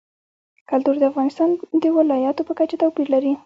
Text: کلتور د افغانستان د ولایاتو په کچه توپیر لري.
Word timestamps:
کلتور 0.69 0.95
د 0.99 1.03
افغانستان 1.11 1.49
د 1.83 1.85
ولایاتو 1.97 2.41
په 2.47 2.53
کچه 2.59 2.75
توپیر 2.81 3.07
لري. 3.15 3.33